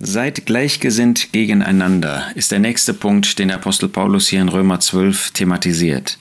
Seid 0.00 0.46
gleichgesinnt 0.46 1.32
gegeneinander 1.32 2.28
ist 2.36 2.52
der 2.52 2.60
nächste 2.60 2.94
Punkt, 2.94 3.36
den 3.40 3.48
der 3.48 3.56
Apostel 3.56 3.88
Paulus 3.88 4.28
hier 4.28 4.40
in 4.40 4.48
Römer 4.48 4.78
12 4.78 5.32
thematisiert. 5.32 6.18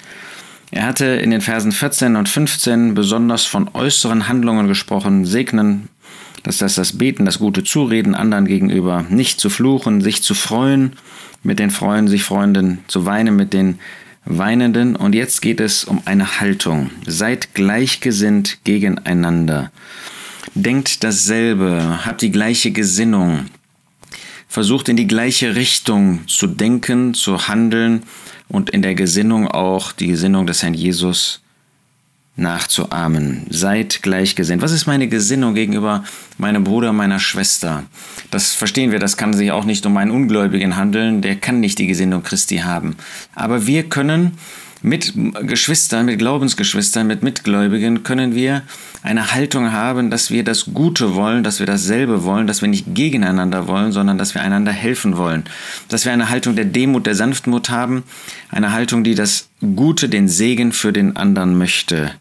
Er 0.72 0.88
hatte 0.88 1.06
in 1.06 1.30
den 1.30 1.42
Versen 1.42 1.72
14 1.72 2.16
und 2.16 2.28
15 2.28 2.96
besonders 2.96 3.46
von 3.46 3.70
äußeren 3.72 4.28
Handlungen 4.28 4.68
gesprochen, 4.68 5.26
segnen, 5.26 5.90
das 6.42 6.58
das 6.58 6.98
Beten, 6.98 7.26
das 7.26 7.38
gute 7.38 7.64
Zureden 7.64 8.16
anderen 8.16 8.46
gegenüber, 8.46 9.06
nicht 9.10 9.40
zu 9.40 9.48
fluchen, 9.52 10.02
sich 10.02 10.24
zu 10.24 10.34
freuen, 10.34 10.94
mit 11.44 11.60
den 11.60 11.70
Freuen 11.70 12.08
sich 12.08 12.24
Freunden, 12.24 12.80
zu 12.88 13.06
weinen 13.06 13.36
mit 13.36 13.54
den 13.54 13.78
Weinenden. 14.26 14.96
Und 14.96 15.14
jetzt 15.14 15.44
geht 15.44 15.60
es 15.60 15.84
um 15.84 16.02
eine 16.06 16.40
Haltung. 16.40 16.90
Seid 17.06 17.54
gleichgesinnt 17.54 18.58
gegeneinander. 18.64 19.72
Denkt 20.56 21.04
dasselbe, 21.04 22.00
habt 22.04 22.24
die 22.24 22.32
gleiche 22.32 22.72
Gesinnung, 22.72 23.46
versucht 24.48 24.90
in 24.90 24.98
die 24.98 25.08
gleiche 25.08 25.56
Richtung 25.56 26.28
zu 26.28 26.48
denken, 26.48 27.14
zu 27.14 27.48
handeln 27.48 28.04
und 28.48 28.70
in 28.70 28.82
der 28.82 28.96
Gesinnung 28.96 29.48
auch 29.48 29.92
die 29.92 30.08
Gesinnung 30.08 30.48
des 30.48 30.64
Herrn 30.64 30.74
Jesus 30.74 31.42
nachzuahmen. 32.38 33.48
Seid 33.50 34.04
gleichgesinnt. 34.04 34.62
Was 34.62 34.72
ist 34.72 34.86
meine 34.86 35.08
Gesinnung 35.08 35.56
gegenüber 35.56 36.04
meinem 36.38 36.64
Bruder, 36.64 36.94
meiner 36.94 37.20
Schwester? 37.20 37.84
Das 38.32 38.54
verstehen 38.54 38.92
wir, 38.92 39.00
das 39.00 39.18
kann 39.18 39.34
sich 39.34 39.52
auch 39.52 39.66
nicht 39.66 39.86
um 39.86 39.98
einen 39.98 40.12
Ungläubigen 40.12 40.76
handeln, 40.76 41.22
der 41.22 41.36
kann 41.36 41.60
nicht 41.60 41.80
die 41.80 41.88
Gesinnung 41.88 42.24
Christi 42.24 42.58
haben. 42.58 42.96
Aber 43.34 43.66
wir 43.66 43.90
können 43.90 44.38
mit 44.82 45.14
Geschwistern, 45.42 46.06
mit 46.06 46.20
Glaubensgeschwistern, 46.20 47.08
mit 47.08 47.24
Mitgläubigen 47.24 48.04
können 48.04 48.36
wir 48.36 48.64
eine 49.04 49.34
Haltung 49.34 49.72
haben, 49.72 50.10
dass 50.10 50.32
wir 50.32 50.44
das 50.44 50.66
Gute 50.74 51.16
wollen, 51.16 51.44
dass 51.44 51.60
wir 51.60 51.66
dasselbe 51.66 52.24
wollen, 52.24 52.48
dass 52.48 52.62
wir 52.62 52.70
nicht 52.70 52.94
gegeneinander 52.94 53.68
wollen, 53.68 53.92
sondern 53.92 54.18
dass 54.18 54.34
wir 54.34 54.42
einander 54.42 54.72
helfen 54.72 55.18
wollen. 55.18 55.44
Dass 55.90 56.06
wir 56.06 56.12
eine 56.12 56.30
Haltung 56.30 56.56
der 56.56 56.66
Demut, 56.66 57.06
der 57.06 57.16
Sanftmut 57.16 57.70
haben, 57.70 58.04
eine 58.50 58.72
Haltung, 58.72 59.04
die 59.04 59.16
das 59.16 59.50
Gute, 59.76 60.10
den 60.10 60.28
Segen 60.28 60.72
für 60.72 60.94
den 60.94 61.16
anderen 61.16 61.58
möchte. 61.58 62.12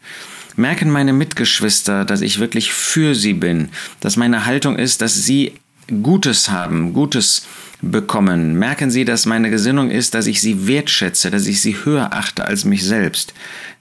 Merken 0.55 0.89
meine 0.89 1.13
Mitgeschwister, 1.13 2.03
dass 2.03 2.21
ich 2.21 2.39
wirklich 2.39 2.73
für 2.73 3.13
sie 3.13 3.33
bin, 3.33 3.69
dass 3.99 4.17
meine 4.17 4.45
Haltung 4.45 4.75
ist, 4.75 5.01
dass 5.01 5.13
sie 5.13 5.53
Gutes 6.01 6.49
haben, 6.49 6.93
Gutes 6.93 7.45
bekommen. 7.81 8.55
Merken 8.55 8.89
Sie, 8.91 9.05
dass 9.05 9.25
meine 9.25 9.49
Gesinnung 9.49 9.91
ist, 9.91 10.13
dass 10.13 10.27
ich 10.27 10.41
Sie 10.41 10.67
wertschätze, 10.67 11.29
dass 11.29 11.47
ich 11.47 11.61
Sie 11.61 11.77
höher 11.83 12.13
achte 12.13 12.45
als 12.45 12.65
mich 12.65 12.83
selbst. 12.83 13.33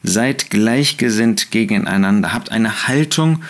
Seid 0.02 0.50
gleichgesinnt 0.50 1.50
gegeneinander, 1.50 2.32
habt 2.32 2.52
eine 2.52 2.88
Haltung, 2.88 3.42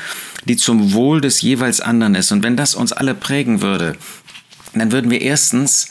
die 0.45 0.57
zum 0.57 0.93
Wohl 0.93 1.21
des 1.21 1.43
jeweils 1.43 1.81
anderen 1.81 2.15
ist. 2.15 2.33
Und 2.33 2.43
wenn 2.43 2.57
das 2.57 2.75
uns 2.75 2.93
alle 2.93 3.15
prägen 3.15 3.61
würde, 3.61 3.97
dann 4.75 4.93
würden 4.93 5.11
wir 5.11 5.21
erstens 5.21 5.89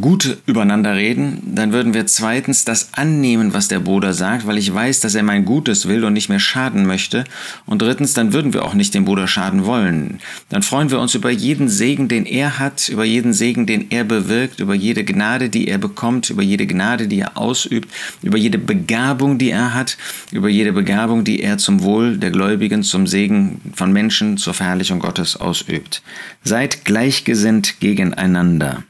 gut 0.00 0.38
übereinander 0.46 0.94
reden, 0.94 1.42
dann 1.54 1.72
würden 1.72 1.92
wir 1.92 2.06
zweitens 2.06 2.64
das 2.64 2.90
annehmen, 2.92 3.54
was 3.54 3.66
der 3.66 3.80
Bruder 3.80 4.12
sagt, 4.12 4.46
weil 4.46 4.58
ich 4.58 4.72
weiß, 4.72 5.00
dass 5.00 5.16
er 5.16 5.24
mein 5.24 5.44
Gutes 5.46 5.88
will 5.88 6.04
und 6.04 6.12
nicht 6.12 6.28
mehr 6.28 6.38
schaden 6.38 6.86
möchte. 6.86 7.24
Und 7.66 7.82
drittens, 7.82 8.14
dann 8.14 8.32
würden 8.32 8.52
wir 8.52 8.64
auch 8.64 8.74
nicht 8.74 8.94
dem 8.94 9.04
Bruder 9.04 9.26
schaden 9.26 9.64
wollen. 9.64 10.20
Dann 10.48 10.62
freuen 10.62 10.90
wir 10.90 11.00
uns 11.00 11.14
über 11.14 11.30
jeden 11.30 11.68
Segen, 11.68 12.06
den 12.06 12.24
er 12.24 12.60
hat, 12.60 12.88
über 12.88 13.04
jeden 13.04 13.32
Segen, 13.32 13.66
den 13.66 13.90
er 13.90 14.04
bewirkt, 14.04 14.60
über 14.60 14.74
jede 14.74 15.02
Gnade, 15.02 15.48
die 15.48 15.66
er 15.66 15.78
bekommt, 15.78 16.30
über 16.30 16.42
jede 16.42 16.66
Gnade, 16.66 17.08
die 17.08 17.18
er 17.18 17.36
ausübt, 17.36 17.88
über 18.22 18.38
jede 18.38 18.58
Begabung, 18.58 19.38
die 19.38 19.50
er 19.50 19.74
hat, 19.74 19.96
über 20.30 20.48
jede 20.48 20.72
Begabung, 20.72 21.24
die 21.24 21.42
er 21.42 21.58
zum 21.58 21.82
Wohl 21.82 22.18
der 22.18 22.30
Gläubigen, 22.30 22.84
zum 22.84 23.08
Segen 23.08 23.60
von 23.74 23.92
Menschen, 23.92 24.36
zur 24.36 24.54
Verherrlichung 24.54 25.00
Gottes 25.00 25.36
ausübt. 25.36 26.02
Seid 26.44 26.84
gleichgesinnt 26.84 27.80
gegeneinander. 27.80 28.84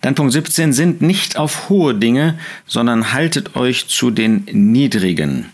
Dann 0.00 0.14
Punkt 0.14 0.32
17, 0.32 0.72
sind 0.72 1.02
nicht 1.02 1.36
auf 1.36 1.68
hohe 1.68 1.94
Dinge, 1.94 2.38
sondern 2.66 3.12
haltet 3.12 3.56
euch 3.56 3.88
zu 3.88 4.10
den 4.10 4.46
niedrigen. 4.52 5.46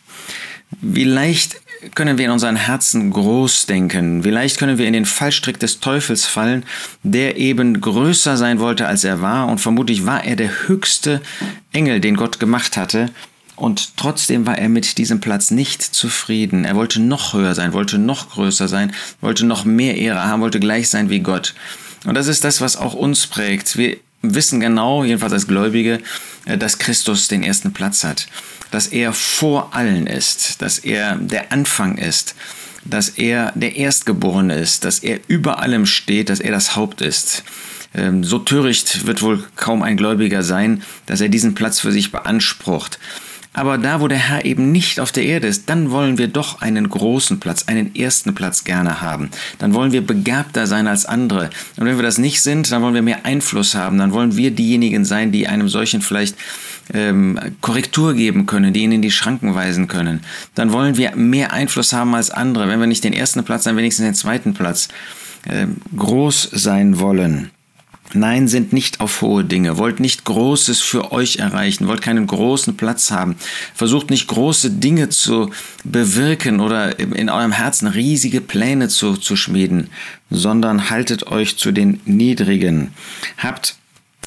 Wie 0.80 1.04
leicht 1.04 1.60
können 1.94 2.16
wir 2.16 2.26
in 2.26 2.30
unseren 2.30 2.56
Herzen 2.56 3.10
groß 3.10 3.66
denken. 3.66 4.24
Wie 4.24 4.30
leicht 4.30 4.58
können 4.58 4.78
wir 4.78 4.86
in 4.86 4.92
den 4.92 5.04
Fallstrick 5.04 5.58
des 5.58 5.80
Teufels 5.80 6.26
fallen, 6.26 6.64
der 7.02 7.36
eben 7.36 7.80
größer 7.80 8.36
sein 8.36 8.60
wollte, 8.60 8.86
als 8.86 9.04
er 9.04 9.20
war. 9.20 9.48
Und 9.48 9.58
vermutlich 9.58 10.06
war 10.06 10.24
er 10.24 10.36
der 10.36 10.68
höchste 10.68 11.20
Engel, 11.72 12.00
den 12.00 12.16
Gott 12.16 12.38
gemacht 12.38 12.76
hatte. 12.76 13.10
Und 13.56 13.96
trotzdem 13.96 14.46
war 14.46 14.58
er 14.58 14.68
mit 14.68 14.98
diesem 14.98 15.20
Platz 15.20 15.50
nicht 15.50 15.82
zufrieden. 15.82 16.64
Er 16.64 16.76
wollte 16.76 17.00
noch 17.00 17.34
höher 17.34 17.54
sein, 17.54 17.72
wollte 17.72 17.98
noch 17.98 18.30
größer 18.30 18.68
sein, 18.68 18.92
wollte 19.20 19.44
noch 19.44 19.64
mehr 19.64 19.96
Ehre 19.96 20.24
haben, 20.24 20.40
wollte 20.40 20.60
gleich 20.60 20.88
sein 20.88 21.10
wie 21.10 21.20
Gott. 21.20 21.54
Und 22.04 22.14
das 22.14 22.28
ist 22.28 22.44
das, 22.44 22.60
was 22.60 22.76
auch 22.76 22.94
uns 22.94 23.26
prägt. 23.26 23.76
Wir 23.76 23.98
wissen 24.22 24.60
genau, 24.60 25.04
jedenfalls 25.04 25.32
als 25.32 25.48
Gläubige, 25.48 26.00
äh, 26.46 26.56
dass 26.56 26.78
Christus 26.78 27.28
den 27.28 27.42
ersten 27.42 27.72
Platz 27.72 28.04
hat, 28.04 28.26
dass 28.70 28.86
er 28.86 29.12
vor 29.12 29.74
allen 29.74 30.06
ist, 30.06 30.62
dass 30.62 30.78
er 30.78 31.16
der 31.16 31.52
Anfang 31.52 31.98
ist, 31.98 32.34
dass 32.84 33.10
er 33.10 33.52
der 33.54 33.76
Erstgeborene 33.76 34.58
ist, 34.58 34.84
dass 34.84 35.00
er 35.00 35.20
über 35.28 35.60
allem 35.60 35.86
steht, 35.86 36.28
dass 36.28 36.40
er 36.40 36.52
das 36.52 36.74
Haupt 36.74 37.00
ist. 37.00 37.44
Ähm, 37.94 38.24
so 38.24 38.38
töricht 38.38 39.06
wird 39.06 39.22
wohl 39.22 39.44
kaum 39.56 39.82
ein 39.82 39.96
Gläubiger 39.96 40.42
sein, 40.42 40.82
dass 41.06 41.20
er 41.20 41.28
diesen 41.28 41.54
Platz 41.54 41.80
für 41.80 41.92
sich 41.92 42.10
beansprucht. 42.10 42.98
Aber 43.54 43.76
da, 43.76 44.00
wo 44.00 44.08
der 44.08 44.18
Herr 44.18 44.44
eben 44.44 44.72
nicht 44.72 44.98
auf 44.98 45.12
der 45.12 45.24
Erde 45.24 45.46
ist, 45.46 45.68
dann 45.68 45.90
wollen 45.90 46.16
wir 46.16 46.28
doch 46.28 46.62
einen 46.62 46.88
großen 46.88 47.38
Platz, 47.38 47.64
einen 47.66 47.94
ersten 47.94 48.34
Platz 48.34 48.64
gerne 48.64 49.02
haben. 49.02 49.30
Dann 49.58 49.74
wollen 49.74 49.92
wir 49.92 50.06
begabter 50.06 50.66
sein 50.66 50.86
als 50.86 51.04
andere. 51.04 51.50
Und 51.76 51.86
wenn 51.86 51.96
wir 51.96 52.02
das 52.02 52.16
nicht 52.16 52.40
sind, 52.40 52.72
dann 52.72 52.82
wollen 52.82 52.94
wir 52.94 53.02
mehr 53.02 53.26
Einfluss 53.26 53.74
haben. 53.74 53.98
Dann 53.98 54.12
wollen 54.12 54.36
wir 54.36 54.52
diejenigen 54.52 55.04
sein, 55.04 55.32
die 55.32 55.48
einem 55.48 55.68
solchen 55.68 56.00
vielleicht 56.00 56.36
ähm, 56.94 57.38
Korrektur 57.60 58.14
geben 58.14 58.46
können, 58.46 58.72
die 58.72 58.82
ihn 58.82 58.92
in 58.92 59.02
die 59.02 59.10
Schranken 59.10 59.54
weisen 59.54 59.86
können. 59.86 60.20
Dann 60.54 60.72
wollen 60.72 60.96
wir 60.96 61.14
mehr 61.14 61.52
Einfluss 61.52 61.92
haben 61.92 62.14
als 62.14 62.30
andere. 62.30 62.68
Wenn 62.68 62.80
wir 62.80 62.86
nicht 62.86 63.04
den 63.04 63.12
ersten 63.12 63.44
Platz, 63.44 63.64
dann 63.64 63.76
wenigstens 63.76 64.06
den 64.06 64.14
zweiten 64.14 64.54
Platz. 64.54 64.88
Ähm, 65.46 65.76
groß 65.96 66.50
sein 66.52 67.00
wollen. 67.00 67.50
Nein, 68.14 68.48
sind 68.48 68.72
nicht 68.72 69.00
auf 69.00 69.22
hohe 69.22 69.44
Dinge, 69.44 69.78
wollt 69.78 70.00
nicht 70.00 70.24
Großes 70.24 70.80
für 70.80 71.12
euch 71.12 71.36
erreichen, 71.36 71.88
wollt 71.88 72.02
keinen 72.02 72.26
großen 72.26 72.76
Platz 72.76 73.10
haben, 73.10 73.36
versucht 73.74 74.10
nicht 74.10 74.28
große 74.28 74.70
Dinge 74.70 75.08
zu 75.08 75.50
bewirken 75.84 76.60
oder 76.60 76.98
in 76.98 77.30
eurem 77.30 77.52
Herzen 77.52 77.88
riesige 77.88 78.40
Pläne 78.40 78.88
zu, 78.88 79.16
zu 79.16 79.36
schmieden, 79.36 79.88
sondern 80.30 80.90
haltet 80.90 81.26
euch 81.26 81.56
zu 81.56 81.72
den 81.72 82.00
Niedrigen. 82.04 82.92
Habt 83.38 83.76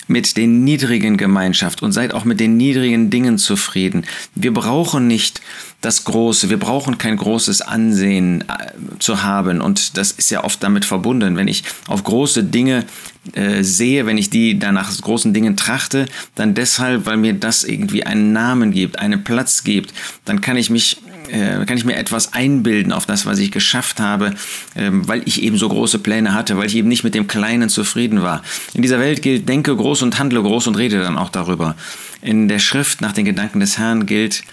mit 0.08 0.38
den 0.38 0.64
niedrigen 0.64 1.18
Gemeinschaft 1.18 1.82
und 1.82 1.92
seid 1.92 2.14
auch 2.14 2.26
mit 2.26 2.40
den 2.40 2.58
niedrigen 2.58 3.10
Dingen 3.10 3.38
zufrieden. 3.38 4.06
Wir 4.36 4.54
brauchen 4.54 5.08
nicht 5.08 5.42
das 5.82 6.04
Große, 6.04 6.50
wir 6.50 6.58
brauchen 6.58 6.98
kein 6.98 7.18
großes 7.18 7.62
Ansehen 7.62 8.42
äh, 8.42 8.98
zu 9.00 9.24
haben 9.24 9.62
und 9.62 9.98
das 9.98 10.12
ist 10.12 10.32
ja 10.32 10.44
oft 10.44 10.64
damit 10.64 10.86
verbunden. 10.86 11.38
Wenn 11.38 11.48
ich 11.48 11.64
auf 11.88 12.04
große 12.04 12.44
Dinge 12.44 12.86
äh, 13.34 13.64
sehe, 13.64 14.06
wenn 14.06 14.18
ich 14.18 14.30
die 14.30 14.58
danach 14.58 14.96
großen 15.00 15.34
Dingen 15.34 15.56
trachte, 15.56 16.08
dann 16.34 16.54
deshalb, 16.54 17.06
weil 17.06 17.18
mir 17.18 17.34
das 17.34 17.64
irgendwie 17.64 18.04
einen 18.04 18.34
Namen 18.34 18.72
gibt, 18.72 19.00
einen 19.00 19.24
Platz 19.24 19.64
gibt, 19.64 19.94
dann 20.26 20.42
kann 20.42 20.58
ich 20.58 20.70
mich 20.70 20.98
äh, 21.30 21.66
kann 21.66 21.78
ich 21.78 21.86
mir 21.86 21.96
etwas 21.96 22.34
einbilden 22.34 22.92
auf 22.92 23.06
das, 23.06 23.26
was 23.26 23.40
ich 23.40 23.52
geschafft 23.52 24.00
habe, 24.00 24.34
ähm, 24.76 25.08
weil 25.08 25.22
ich 25.26 25.42
eben 25.42 25.58
so 25.58 25.70
große 25.70 26.00
Pläne 26.00 26.34
hatte, 26.34 26.58
weil 26.58 26.68
ich 26.68 26.76
eben 26.76 26.88
nicht 26.88 27.04
mit 27.04 27.16
dem 27.16 27.28
Kleinen 27.28 27.70
zufrieden 27.70 28.22
war. 28.22 28.44
In 28.74 28.82
dieser 28.82 29.00
Welt 29.00 29.22
gilt, 29.22 29.48
denke 29.48 29.76
groß 29.76 30.02
und 30.02 30.20
handle 30.20 30.42
groß 30.42 30.68
und 30.68 30.78
rede 30.78 31.02
dann 31.02 31.18
auch 31.18 31.30
darüber. 31.30 31.76
In 32.22 32.48
der 32.48 32.60
Schrift 32.60 33.02
nach 33.02 33.14
den 33.14 33.26
Gedanken 33.26 33.60
des 33.60 33.78
Herrn 33.78 34.06
gilt, 34.06 34.44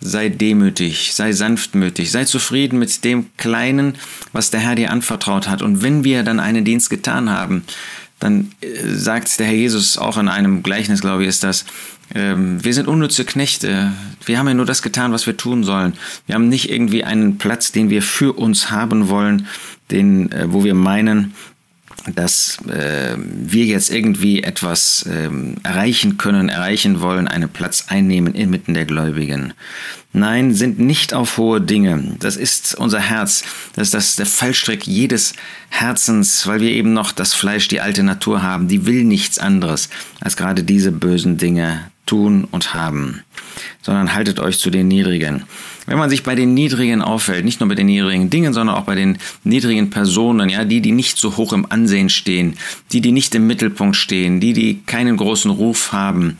sei 0.00 0.28
demütig, 0.28 1.14
sei 1.14 1.32
sanftmütig, 1.32 2.10
sei 2.10 2.24
zufrieden 2.24 2.78
mit 2.78 3.04
dem 3.04 3.26
Kleinen, 3.36 3.94
was 4.32 4.50
der 4.50 4.60
Herr 4.60 4.74
dir 4.74 4.90
anvertraut 4.90 5.48
hat. 5.48 5.62
Und 5.62 5.82
wenn 5.82 6.04
wir 6.04 6.22
dann 6.22 6.40
einen 6.40 6.64
Dienst 6.64 6.90
getan 6.90 7.30
haben, 7.30 7.64
dann 8.20 8.52
äh, 8.60 8.66
sagt 8.94 9.38
der 9.38 9.46
Herr 9.46 9.54
Jesus 9.54 9.98
auch 9.98 10.18
in 10.18 10.28
einem 10.28 10.62
Gleichnis, 10.62 11.00
glaube 11.00 11.22
ich, 11.22 11.28
ist 11.28 11.44
das, 11.44 11.64
ähm, 11.64 12.03
wir 12.12 12.74
sind 12.74 12.86
unnütze 12.86 13.24
Knechte. 13.24 13.92
Wir 14.24 14.38
haben 14.38 14.48
ja 14.48 14.54
nur 14.54 14.66
das 14.66 14.82
getan, 14.82 15.12
was 15.12 15.26
wir 15.26 15.36
tun 15.36 15.64
sollen. 15.64 15.94
Wir 16.26 16.34
haben 16.34 16.48
nicht 16.48 16.70
irgendwie 16.70 17.04
einen 17.04 17.38
Platz, 17.38 17.72
den 17.72 17.90
wir 17.90 18.02
für 18.02 18.34
uns 18.34 18.70
haben 18.70 19.08
wollen, 19.08 19.46
den, 19.90 20.30
äh, 20.32 20.52
wo 20.52 20.64
wir 20.64 20.74
meinen, 20.74 21.34
dass 22.14 22.58
äh, 22.68 23.16
wir 23.16 23.64
jetzt 23.64 23.90
irgendwie 23.90 24.42
etwas 24.42 25.08
ähm, 25.10 25.56
erreichen 25.62 26.18
können, 26.18 26.48
erreichen 26.48 27.00
wollen, 27.00 27.28
einen 27.28 27.48
Platz 27.48 27.86
einnehmen 27.88 28.34
inmitten 28.34 28.74
der 28.74 28.84
Gläubigen. 28.84 29.54
Nein, 30.12 30.54
sind 30.54 30.78
nicht 30.78 31.14
auf 31.14 31.38
hohe 31.38 31.60
Dinge. 31.60 32.16
Das 32.20 32.36
ist 32.36 32.74
unser 32.74 33.00
Herz. 33.00 33.42
Das 33.74 33.88
ist 33.88 33.94
das, 33.94 34.16
der 34.16 34.26
Fallstrick 34.26 34.86
jedes 34.86 35.32
Herzens, 35.70 36.46
weil 36.46 36.60
wir 36.60 36.70
eben 36.70 36.92
noch 36.92 37.10
das 37.10 37.34
Fleisch, 37.34 37.68
die 37.68 37.80
alte 37.80 38.02
Natur 38.02 38.42
haben. 38.42 38.68
Die 38.68 38.86
will 38.86 39.04
nichts 39.04 39.38
anderes, 39.38 39.88
als 40.20 40.36
gerade 40.36 40.62
diese 40.62 40.92
bösen 40.92 41.36
Dinge 41.36 41.90
tun 42.06 42.46
und 42.50 42.74
haben, 42.74 43.22
sondern 43.82 44.14
haltet 44.14 44.38
euch 44.38 44.58
zu 44.58 44.70
den 44.70 44.88
Niedrigen. 44.88 45.44
Wenn 45.86 45.98
man 45.98 46.08
sich 46.08 46.22
bei 46.22 46.34
den 46.34 46.54
Niedrigen 46.54 47.02
auffällt, 47.02 47.44
nicht 47.44 47.60
nur 47.60 47.68
bei 47.68 47.74
den 47.74 47.86
niedrigen 47.86 48.30
Dingen, 48.30 48.54
sondern 48.54 48.76
auch 48.76 48.84
bei 48.84 48.94
den 48.94 49.18
niedrigen 49.42 49.90
Personen, 49.90 50.48
ja, 50.48 50.64
die, 50.64 50.80
die 50.80 50.92
nicht 50.92 51.18
so 51.18 51.36
hoch 51.36 51.52
im 51.52 51.70
Ansehen 51.70 52.08
stehen, 52.08 52.56
die, 52.92 53.02
die 53.02 53.12
nicht 53.12 53.34
im 53.34 53.46
Mittelpunkt 53.46 53.96
stehen, 53.96 54.40
die, 54.40 54.54
die 54.54 54.80
keinen 54.86 55.16
großen 55.16 55.50
Ruf 55.50 55.92
haben, 55.92 56.38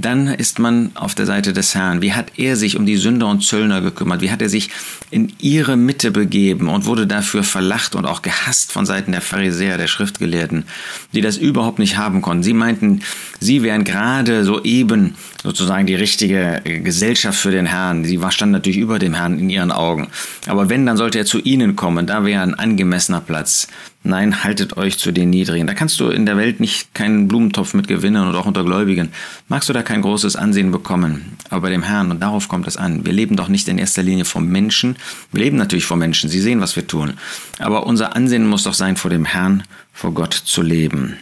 dann 0.00 0.28
ist 0.28 0.58
man 0.58 0.90
auf 0.94 1.14
der 1.14 1.26
Seite 1.26 1.52
des 1.52 1.74
Herrn. 1.74 2.02
Wie 2.02 2.12
hat 2.12 2.38
er 2.38 2.56
sich 2.56 2.76
um 2.76 2.86
die 2.86 2.96
Sünder 2.96 3.28
und 3.28 3.44
Zöllner 3.44 3.80
gekümmert? 3.80 4.20
Wie 4.20 4.30
hat 4.30 4.40
er 4.40 4.48
sich 4.48 4.70
in 5.10 5.32
ihre 5.40 5.76
Mitte 5.76 6.10
begeben 6.10 6.68
und 6.68 6.86
wurde 6.86 7.06
dafür 7.06 7.42
verlacht 7.42 7.94
und 7.94 8.06
auch 8.06 8.22
gehasst 8.22 8.72
von 8.72 8.86
Seiten 8.86 9.12
der 9.12 9.20
Pharisäer, 9.20 9.76
der 9.76 9.86
Schriftgelehrten, 9.88 10.64
die 11.12 11.20
das 11.20 11.36
überhaupt 11.36 11.78
nicht 11.78 11.96
haben 11.96 12.22
konnten. 12.22 12.42
Sie 12.42 12.54
meinten, 12.54 13.00
sie 13.38 13.62
wären 13.62 13.84
gerade 13.84 14.44
soeben 14.44 15.14
sozusagen 15.42 15.86
die 15.86 15.94
richtige 15.94 16.62
Gesellschaft 16.64 17.38
für 17.38 17.50
den 17.50 17.66
Herrn. 17.66 18.04
Sie 18.04 18.20
standen 18.30 18.52
natürlich 18.52 18.78
über 18.78 18.98
dem 18.98 19.14
Herrn 19.14 19.38
in 19.38 19.50
ihren 19.50 19.72
Augen. 19.72 20.08
Aber 20.46 20.68
wenn, 20.68 20.86
dann 20.86 20.96
sollte 20.96 21.18
er 21.18 21.26
zu 21.26 21.40
ihnen 21.40 21.76
kommen. 21.76 22.06
Da 22.06 22.24
wäre 22.24 22.42
ein 22.42 22.54
angemessener 22.54 23.20
Platz. 23.20 23.68
Nein, 24.04 24.42
haltet 24.42 24.76
euch 24.76 24.98
zu 24.98 25.12
den 25.12 25.30
Niedrigen. 25.30 25.68
Da 25.68 25.74
kannst 25.74 26.00
du 26.00 26.08
in 26.08 26.26
der 26.26 26.36
Welt 26.36 26.58
nicht 26.58 26.92
keinen 26.92 27.28
Blumentopf 27.28 27.72
mit 27.72 27.86
gewinnen 27.86 28.26
und 28.26 28.34
auch 28.34 28.46
unter 28.46 28.64
Gläubigen. 28.64 29.12
Magst 29.46 29.68
du 29.68 29.72
da 29.72 29.82
kein 29.82 30.02
großes 30.02 30.34
Ansehen 30.34 30.72
bekommen. 30.72 31.36
Aber 31.50 31.62
bei 31.62 31.70
dem 31.70 31.84
Herrn, 31.84 32.10
und 32.10 32.20
darauf 32.20 32.48
kommt 32.48 32.66
es 32.66 32.76
an. 32.76 33.04
Wir 33.04 33.12
leben 33.12 33.36
doch 33.36 33.46
nicht 33.46 33.68
in 33.68 33.78
erster 33.78 34.02
Linie 34.02 34.24
vom 34.24 34.48
Menschen. 34.48 34.96
Wir 35.30 35.44
leben 35.44 35.56
natürlich 35.56 35.84
vom 35.84 36.00
Menschen. 36.00 36.28
Sie 36.28 36.40
sehen, 36.40 36.60
was 36.60 36.74
wir 36.74 36.86
tun. 36.86 37.14
Aber 37.60 37.86
unser 37.86 38.16
Ansehen 38.16 38.48
muss 38.48 38.64
doch 38.64 38.74
sein, 38.74 38.96
vor 38.96 39.10
dem 39.10 39.24
Herrn, 39.24 39.62
vor 39.92 40.12
Gott 40.12 40.34
zu 40.34 40.62
leben. 40.62 41.16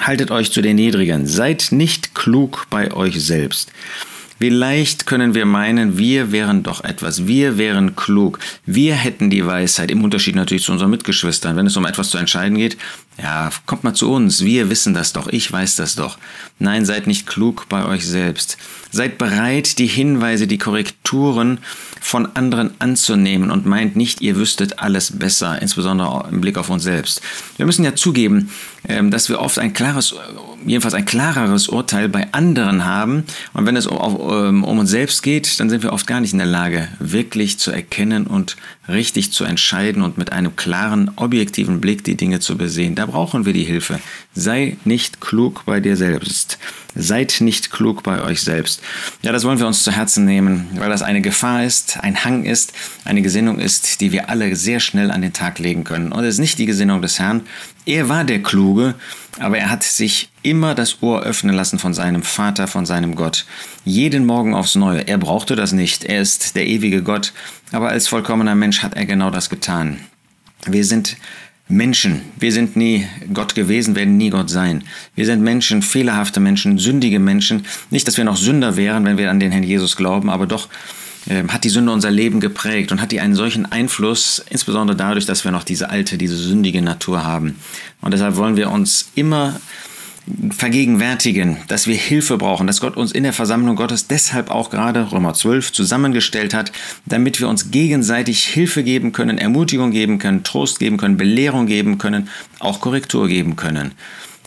Haltet 0.00 0.30
euch 0.30 0.52
zu 0.52 0.62
den 0.62 0.76
Niedrigen. 0.76 1.26
Seid 1.26 1.68
nicht 1.72 2.14
klug 2.14 2.66
bei 2.70 2.94
euch 2.94 3.20
selbst. 3.20 3.72
Wie 4.42 4.48
leicht 4.48 5.06
können 5.06 5.36
wir 5.36 5.46
meinen, 5.46 5.98
wir 5.98 6.32
wären 6.32 6.64
doch 6.64 6.82
etwas, 6.82 7.28
wir 7.28 7.58
wären 7.58 7.94
klug, 7.94 8.40
wir 8.66 8.96
hätten 8.96 9.30
die 9.30 9.46
Weisheit, 9.46 9.88
im 9.88 10.02
Unterschied 10.02 10.34
natürlich 10.34 10.64
zu 10.64 10.72
unseren 10.72 10.90
Mitgeschwistern. 10.90 11.56
Wenn 11.56 11.68
es 11.68 11.76
um 11.76 11.86
etwas 11.86 12.10
zu 12.10 12.18
entscheiden 12.18 12.58
geht, 12.58 12.76
ja, 13.22 13.50
kommt 13.66 13.84
mal 13.84 13.94
zu 13.94 14.10
uns, 14.10 14.44
wir 14.44 14.68
wissen 14.68 14.94
das 14.94 15.12
doch, 15.12 15.28
ich 15.28 15.52
weiß 15.52 15.76
das 15.76 15.94
doch. 15.94 16.18
Nein, 16.58 16.84
seid 16.84 17.06
nicht 17.06 17.28
klug 17.28 17.66
bei 17.68 17.84
euch 17.84 18.04
selbst. 18.04 18.58
Seid 18.90 19.16
bereit, 19.16 19.78
die 19.78 19.86
Hinweise, 19.86 20.48
die 20.48 20.58
Korrekturen 20.58 21.58
von 22.00 22.34
anderen 22.34 22.72
anzunehmen 22.80 23.52
und 23.52 23.64
meint 23.64 23.94
nicht, 23.94 24.22
ihr 24.22 24.34
wüsstet 24.34 24.80
alles 24.80 25.18
besser, 25.18 25.62
insbesondere 25.62 26.28
im 26.32 26.40
Blick 26.40 26.58
auf 26.58 26.68
uns 26.68 26.82
selbst. 26.82 27.20
Wir 27.58 27.66
müssen 27.66 27.84
ja 27.84 27.94
zugeben, 27.94 28.50
ähm, 28.88 29.12
dass 29.12 29.28
wir 29.28 29.38
oft 29.38 29.60
ein 29.60 29.72
klares, 29.72 30.16
jedenfalls 30.66 30.94
ein 30.94 31.04
klareres 31.04 31.68
Urteil 31.68 32.08
bei 32.08 32.32
anderen 32.32 32.84
haben. 32.84 33.24
Und 33.52 33.66
wenn 33.66 33.76
es 33.76 33.86
um, 33.86 34.64
um 34.64 34.78
uns 34.78 34.90
selbst 34.90 35.22
geht, 35.22 35.60
dann 35.60 35.70
sind 35.70 35.82
wir 35.82 35.92
oft 35.92 36.06
gar 36.06 36.20
nicht 36.20 36.32
in 36.32 36.38
der 36.38 36.46
Lage, 36.46 36.88
wirklich 36.98 37.58
zu 37.58 37.70
erkennen 37.70 38.26
und 38.26 38.56
richtig 38.88 39.32
zu 39.32 39.44
entscheiden 39.44 40.02
und 40.02 40.18
mit 40.18 40.32
einem 40.32 40.56
klaren, 40.56 41.10
objektiven 41.16 41.80
Blick 41.80 42.04
die 42.04 42.16
Dinge 42.16 42.40
zu 42.40 42.56
besehen. 42.56 42.94
Da 42.94 43.06
brauchen 43.06 43.46
wir 43.46 43.52
die 43.52 43.64
Hilfe. 43.64 44.00
Sei 44.34 44.76
nicht 44.84 45.20
klug 45.20 45.64
bei 45.66 45.80
dir 45.80 45.96
selbst. 45.96 46.58
Seid 46.94 47.36
nicht 47.40 47.70
klug 47.70 48.02
bei 48.02 48.22
euch 48.22 48.42
selbst. 48.42 48.82
Ja, 49.22 49.32
das 49.32 49.44
wollen 49.44 49.58
wir 49.58 49.66
uns 49.66 49.82
zu 49.82 49.92
Herzen 49.92 50.24
nehmen, 50.24 50.66
weil 50.74 50.90
das 50.90 51.02
eine 51.02 51.22
Gefahr 51.22 51.64
ist, 51.64 51.98
ein 52.00 52.24
Hang 52.24 52.44
ist, 52.44 52.72
eine 53.04 53.22
Gesinnung 53.22 53.58
ist, 53.58 54.00
die 54.00 54.12
wir 54.12 54.28
alle 54.28 54.54
sehr 54.56 54.80
schnell 54.80 55.10
an 55.10 55.22
den 55.22 55.32
Tag 55.32 55.58
legen 55.58 55.84
können. 55.84 56.12
Und 56.12 56.24
es 56.24 56.34
ist 56.34 56.40
nicht 56.40 56.58
die 56.58 56.66
Gesinnung 56.66 57.00
des 57.00 57.18
Herrn. 57.18 57.42
Er 57.86 58.08
war 58.08 58.24
der 58.24 58.42
Kluge, 58.42 58.94
aber 59.38 59.58
er 59.58 59.70
hat 59.70 59.82
sich 59.82 60.30
immer 60.42 60.74
das 60.74 61.02
Ohr 61.02 61.22
öffnen 61.22 61.54
lassen 61.54 61.78
von 61.78 61.94
seinem 61.94 62.22
Vater, 62.22 62.66
von 62.66 62.86
seinem 62.86 63.14
Gott. 63.14 63.46
Jeden 63.84 64.26
Morgen 64.26 64.54
aufs 64.54 64.74
Neue. 64.74 65.06
Er 65.08 65.18
brauchte 65.18 65.56
das 65.56 65.72
nicht. 65.72 66.04
Er 66.04 66.20
ist 66.20 66.54
der 66.54 66.66
ewige 66.66 67.02
Gott. 67.02 67.32
Aber 67.72 67.88
als 67.88 68.08
vollkommener 68.08 68.54
Mensch 68.54 68.82
hat 68.82 68.94
er 68.94 69.06
genau 69.06 69.30
das 69.30 69.48
getan. 69.48 70.00
Wir 70.66 70.84
sind 70.84 71.16
Menschen. 71.68 72.20
Wir 72.38 72.52
sind 72.52 72.76
nie 72.76 73.06
Gott 73.32 73.54
gewesen, 73.54 73.94
werden 73.94 74.16
nie 74.16 74.30
Gott 74.30 74.50
sein. 74.50 74.84
Wir 75.14 75.24
sind 75.24 75.42
Menschen, 75.42 75.80
fehlerhafte 75.80 76.38
Menschen, 76.38 76.76
sündige 76.76 77.18
Menschen. 77.18 77.64
Nicht, 77.90 78.06
dass 78.06 78.18
wir 78.18 78.24
noch 78.24 78.36
Sünder 78.36 78.76
wären, 78.76 79.04
wenn 79.04 79.16
wir 79.16 79.30
an 79.30 79.40
den 79.40 79.52
Herrn 79.52 79.62
Jesus 79.62 79.96
glauben, 79.96 80.28
aber 80.28 80.46
doch 80.46 80.68
hat 81.48 81.64
die 81.64 81.68
Sünde 81.68 81.92
unser 81.92 82.10
Leben 82.10 82.40
geprägt 82.40 82.90
und 82.90 83.00
hat 83.00 83.12
die 83.12 83.20
einen 83.20 83.34
solchen 83.34 83.66
Einfluss, 83.70 84.44
insbesondere 84.50 84.96
dadurch, 84.96 85.24
dass 85.24 85.44
wir 85.44 85.52
noch 85.52 85.64
diese 85.64 85.88
alte, 85.90 86.18
diese 86.18 86.36
sündige 86.36 86.82
Natur 86.82 87.24
haben. 87.24 87.56
Und 88.00 88.12
deshalb 88.12 88.36
wollen 88.36 88.56
wir 88.56 88.70
uns 88.70 89.10
immer 89.14 89.60
vergegenwärtigen, 90.50 91.56
dass 91.66 91.86
wir 91.86 91.96
Hilfe 91.96 92.38
brauchen, 92.38 92.66
dass 92.66 92.80
Gott 92.80 92.96
uns 92.96 93.10
in 93.10 93.24
der 93.24 93.32
Versammlung 93.32 93.74
Gottes 93.74 94.06
deshalb 94.06 94.50
auch 94.50 94.70
gerade 94.70 95.10
Römer 95.10 95.34
12 95.34 95.72
zusammengestellt 95.72 96.54
hat, 96.54 96.70
damit 97.06 97.40
wir 97.40 97.48
uns 97.48 97.72
gegenseitig 97.72 98.44
Hilfe 98.44 98.84
geben 98.84 99.12
können, 99.12 99.38
Ermutigung 99.38 99.90
geben 99.90 100.18
können, 100.18 100.44
Trost 100.44 100.78
geben 100.78 100.96
können, 100.96 101.16
Belehrung 101.16 101.66
geben 101.66 101.98
können, 101.98 102.28
auch 102.60 102.80
Korrektur 102.80 103.26
geben 103.26 103.56
können. 103.56 103.92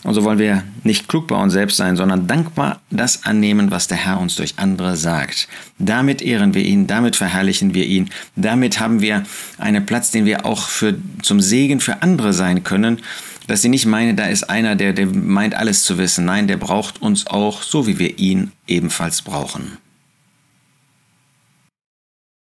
Und 0.06 0.14
so 0.14 0.22
wollen 0.22 0.38
wir 0.38 0.62
nicht 0.84 1.08
klug 1.08 1.26
bei 1.26 1.34
uns 1.34 1.52
selbst 1.52 1.76
sein, 1.76 1.96
sondern 1.96 2.28
dankbar 2.28 2.80
das 2.90 3.24
annehmen, 3.24 3.72
was 3.72 3.88
der 3.88 3.96
Herr 3.96 4.20
uns 4.20 4.36
durch 4.36 4.54
andere 4.56 4.96
sagt. 4.96 5.48
Damit 5.80 6.22
ehren 6.22 6.54
wir 6.54 6.62
ihn, 6.62 6.86
damit 6.86 7.16
verherrlichen 7.16 7.74
wir 7.74 7.84
ihn, 7.86 8.08
damit 8.36 8.78
haben 8.78 9.00
wir 9.00 9.24
einen 9.58 9.84
Platz, 9.84 10.12
den 10.12 10.24
wir 10.24 10.46
auch 10.46 10.68
für, 10.68 10.94
zum 11.22 11.40
Segen 11.40 11.80
für 11.80 12.02
andere 12.02 12.32
sein 12.32 12.62
können 12.62 13.02
dass 13.48 13.62
sie 13.62 13.68
nicht 13.68 13.86
meinen, 13.86 14.16
da 14.16 14.26
ist 14.26 14.50
einer, 14.50 14.74
der, 14.74 14.92
der 14.92 15.06
meint 15.06 15.54
alles 15.54 15.84
zu 15.84 15.98
wissen. 15.98 16.24
Nein, 16.24 16.48
der 16.48 16.56
braucht 16.56 17.00
uns 17.00 17.28
auch, 17.28 17.62
so 17.62 17.86
wie 17.86 18.00
wir 18.00 18.18
ihn 18.18 18.50
ebenfalls 18.66 19.22
brauchen. 19.22 19.78